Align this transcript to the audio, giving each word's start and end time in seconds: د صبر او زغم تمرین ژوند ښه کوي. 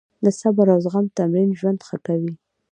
د 0.23 0.25
صبر 0.41 0.67
او 0.73 0.79
زغم 0.85 1.05
تمرین 1.17 1.49
ژوند 1.59 1.79
ښه 1.87 1.97
کوي. 2.07 2.33